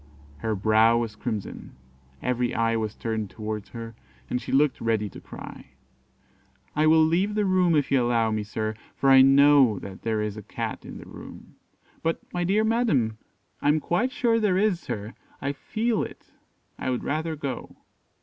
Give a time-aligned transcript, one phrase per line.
[0.37, 1.75] Her brow was crimson
[2.23, 3.93] every eye was turned towards her,
[4.31, 5.73] and she looked ready to cry.
[6.75, 10.01] "I will leave the room, if you will allow me, sir, for I know that
[10.01, 11.55] there is a Cat in the room."
[12.01, 13.19] "But, my dear madam"
[13.61, 16.31] "I am quite sure there is, sir; I feel it
[16.79, 17.75] I would rather go."